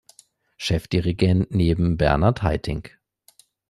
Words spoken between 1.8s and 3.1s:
Bernard Haitink.